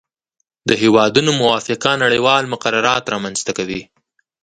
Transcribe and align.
د 0.69 0.71
هیوادونو 0.81 1.31
موافقه 1.41 1.91
نړیوال 2.03 2.43
مقررات 2.53 3.03
رامنځته 3.13 3.51
کوي 3.57 3.81